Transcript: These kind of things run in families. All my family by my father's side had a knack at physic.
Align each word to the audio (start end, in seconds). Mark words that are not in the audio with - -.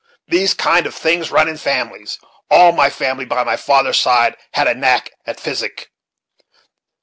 These 0.27 0.55
kind 0.55 0.87
of 0.87 0.95
things 0.95 1.29
run 1.29 1.47
in 1.47 1.57
families. 1.57 2.17
All 2.49 2.71
my 2.71 2.89
family 2.89 3.23
by 3.23 3.43
my 3.43 3.55
father's 3.55 4.01
side 4.01 4.35
had 4.55 4.67
a 4.67 4.73
knack 4.73 5.11
at 5.27 5.39
physic. 5.39 5.91